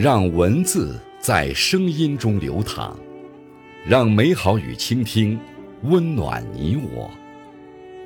[0.00, 2.96] 让文字在声音中流淌，
[3.84, 5.36] 让美好与倾听
[5.82, 7.10] 温暖你我。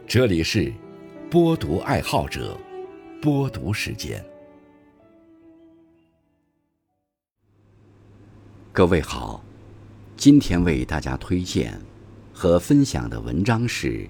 [0.07, 0.73] 这里是
[1.31, 2.57] 播读爱好者
[3.21, 4.25] 播读时间。
[8.72, 9.45] 各位好，
[10.17, 11.79] 今天为大家推荐
[12.32, 14.09] 和分享的文章是：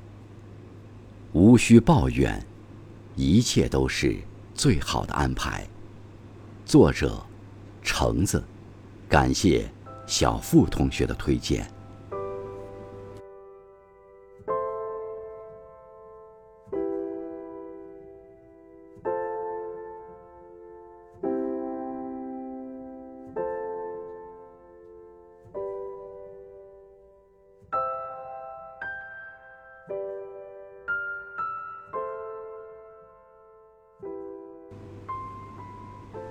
[1.32, 2.46] 无需抱怨，
[3.16, 4.16] 一切都是
[4.54, 5.66] 最好的安排。
[6.64, 7.20] 作者。
[7.82, 8.42] 橙子，
[9.08, 9.68] 感谢
[10.06, 11.66] 小付同学的推荐。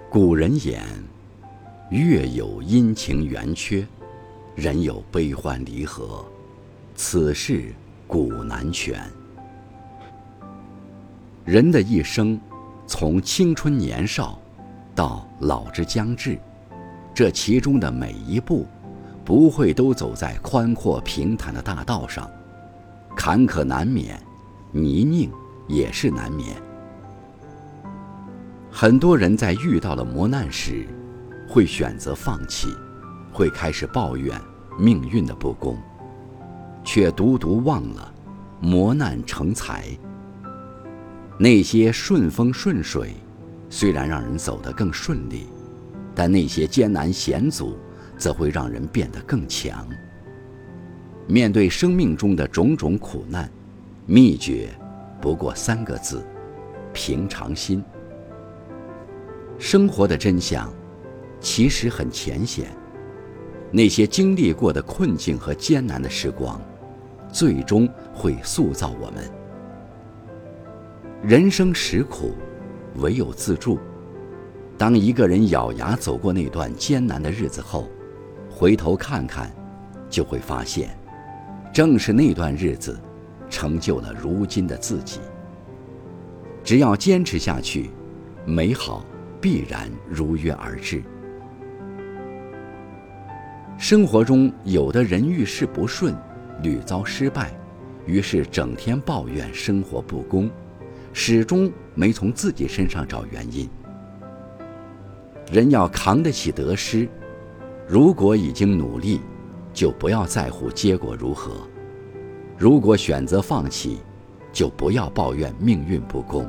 [0.10, 1.11] 古人言。
[2.00, 3.86] 月有阴晴圆缺，
[4.56, 6.26] 人有悲欢离合，
[6.96, 7.74] 此事
[8.08, 9.04] 古难全。
[11.44, 12.40] 人的一生，
[12.88, 14.40] 从青春年少
[14.96, 16.40] 到老之将至，
[17.14, 18.66] 这其中的每一步，
[19.26, 22.26] 不会都走在宽阔平坦的大道上，
[23.18, 24.18] 坎坷难免，
[24.72, 25.30] 泥泞
[25.68, 26.56] 也是难免。
[28.72, 30.88] 很多人在遇到了磨难时，
[31.52, 32.74] 会选择放弃，
[33.30, 34.40] 会开始抱怨
[34.80, 35.78] 命运的不公，
[36.82, 38.14] 却独独忘了
[38.62, 39.86] 磨难成才。
[41.38, 43.16] 那些顺风顺水，
[43.70, 45.48] 虽然让人走得更顺利，
[46.16, 47.78] 但那些艰难险阻，
[48.18, 49.86] 则会让人变得更强。
[51.28, 53.52] 面对生命中的种种苦难，
[54.06, 54.70] 秘诀
[55.20, 56.26] 不过三个字：
[56.94, 57.84] 平常心。
[59.60, 60.72] 生活的真相。
[61.42, 62.68] 其实很浅显，
[63.72, 66.62] 那些经历过的困境和艰难的时光，
[67.34, 69.30] 最终会塑造我们。
[71.24, 72.36] 人生实苦，
[72.98, 73.80] 唯有自助。
[74.78, 77.88] 当一个人咬牙走过那段艰难的日子后，
[78.50, 79.52] 回头看看，
[80.10, 80.98] 就会发现，
[81.74, 83.00] 正是那段日子，
[83.50, 85.20] 成就了如今的自己。
[86.64, 87.90] 只要坚持下去，
[88.46, 89.04] 美好
[89.40, 91.04] 必然如约而至。
[93.82, 96.16] 生活中，有的人遇事不顺，
[96.62, 97.52] 屡遭失败，
[98.06, 100.48] 于是整天抱怨生活不公，
[101.14, 103.68] 始终没从自己身上找原因。
[105.52, 107.10] 人要扛得起得失，
[107.88, 109.20] 如果已经努力，
[109.74, 111.68] 就不要在乎结果如何；
[112.60, 113.98] 如果选择放弃，
[114.54, 116.48] 就不要抱怨命运不公。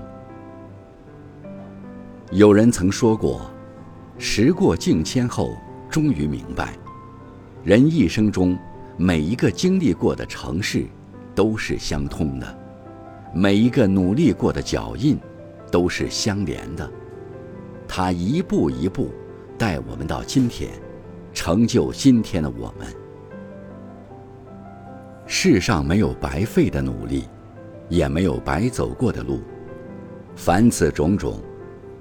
[2.31, 3.51] 有人曾说过
[4.19, 5.57] ：“时过境迁后，
[5.89, 6.75] 终于明白。”
[7.65, 8.59] 人一生中，
[8.97, 10.85] 每一个经历过的城市，
[11.33, 12.47] 都是相通的；
[13.33, 15.17] 每一个努力过的脚印，
[15.71, 16.91] 都是相连的。
[17.87, 19.13] 它一步一步
[19.57, 20.73] 带我们到今天，
[21.33, 22.89] 成就今天的我们。
[25.25, 27.29] 世上没有白费的努力，
[27.89, 29.41] 也没有白走过的路。
[30.35, 31.41] 凡此种种，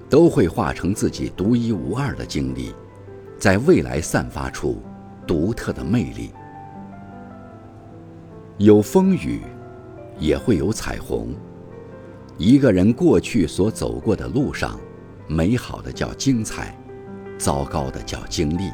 [0.09, 2.73] 都会化成自己独一无二的经历，
[3.38, 4.81] 在未来散发出。
[5.26, 6.32] 独特的魅力，
[8.58, 9.42] 有风雨，
[10.20, 11.34] 也会有彩虹。
[12.38, 14.80] 一个人过去所走过的路上，
[15.28, 16.76] 美好的叫精彩，
[17.38, 18.72] 糟糕的叫经历，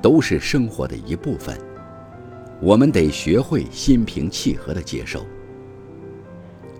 [0.00, 1.56] 都是生活的一部分。
[2.60, 5.26] 我们得学会心平气和的接受。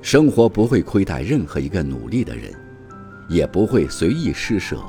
[0.01, 2.51] 生活不会亏待任何一个努力的人，
[3.29, 4.81] 也不会随意施舍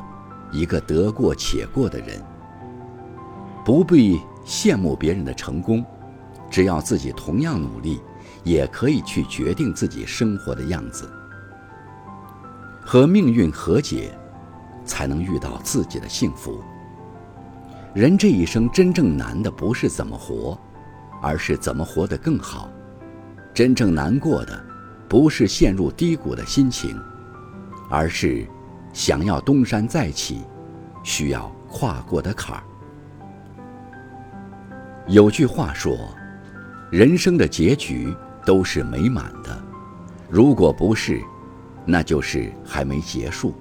[0.51, 2.22] 一个得过且过的人。
[3.67, 5.85] 不必羡慕别人的成功，
[6.50, 8.00] 只要自己同样努力，
[8.45, 11.12] 也可以去决定自己生活的样子。
[12.80, 14.18] 和命运和解，
[14.86, 16.63] 才能遇到自己的幸福。
[17.94, 20.57] 人这一生真正难的不是怎么活，
[21.21, 22.69] 而是怎么活得更好。
[23.53, 24.63] 真正难过的，
[25.09, 26.97] 不是陷入低谷的心情，
[27.89, 28.47] 而是
[28.94, 30.44] 想要东山再起，
[31.03, 32.63] 需要跨过的坎儿。
[35.07, 35.98] 有句话说
[36.92, 38.13] ：“人生的结局
[38.45, 39.57] 都是美满的，
[40.30, 41.21] 如果不是，
[41.86, 43.56] 那就是还没结束。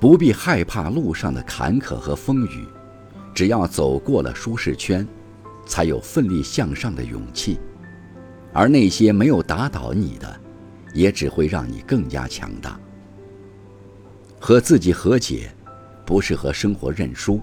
[0.00, 2.66] 不必害怕路上的坎坷和风雨，
[3.34, 5.06] 只要走过了舒适圈，
[5.66, 7.60] 才有奋力向上的勇气。
[8.54, 10.40] 而那些没有打倒你的，
[10.94, 12.80] 也只会让你更加强大。
[14.40, 15.54] 和自己和解，
[16.06, 17.42] 不是和生活认输，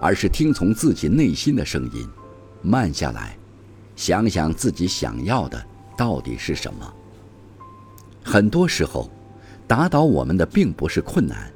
[0.00, 2.08] 而是听从自己内心的声音，
[2.62, 3.36] 慢下来，
[3.96, 5.62] 想想自己想要的
[5.96, 6.94] 到底是什么。
[8.24, 9.10] 很多时候，
[9.66, 11.52] 打倒我们的并不是困难，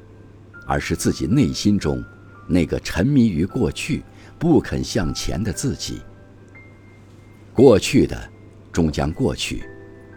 [0.66, 2.04] 而是自己内心中
[2.48, 4.02] 那个沉迷于过去、
[4.38, 6.02] 不肯向前的自己。
[7.54, 8.28] 过去的
[8.72, 9.64] 终将过去，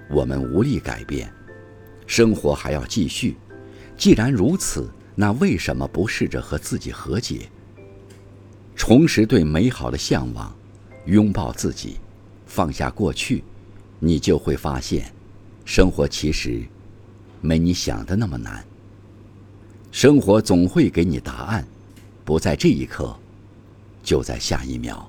[0.09, 1.31] 我们无力改变，
[2.07, 3.37] 生活还要继续。
[3.95, 7.49] 既然如此，那为什么不试着和自己和解，
[8.75, 10.53] 重拾对美好的向往，
[11.09, 11.97] 拥抱自己，
[12.45, 13.43] 放下过去，
[13.97, 15.11] 你就会发现，
[15.65, 16.61] 生活其实
[17.41, 18.63] 没你想的那么难。
[19.91, 21.67] 生活总会给你答案，
[22.23, 23.17] 不在这一刻，
[24.03, 25.08] 就在下一秒。